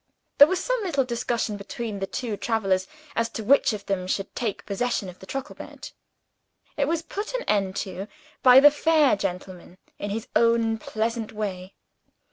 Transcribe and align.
There 0.39 0.47
was 0.47 0.59
some 0.63 0.81
little 0.81 1.03
discussion 1.03 1.57
between 1.57 1.99
the 1.99 2.07
two 2.07 2.35
travelers, 2.35 2.87
as 3.15 3.29
to 3.29 3.43
which 3.43 3.71
of 3.71 3.85
them 3.85 4.07
should 4.07 4.33
take 4.33 4.65
possession 4.65 5.09
of 5.09 5.19
the 5.19 5.27
truckle 5.27 5.53
bed. 5.53 5.91
It 6.75 6.87
was 6.87 7.03
put 7.03 7.33
an 7.35 7.43
end 7.43 7.75
to 7.85 8.07
by 8.41 8.59
the 8.61 8.71
fair 8.71 9.15
gentleman, 9.15 9.77
in 9.99 10.09
his 10.09 10.27
own 10.35 10.79
pleasant 10.79 11.33
way. 11.33 11.75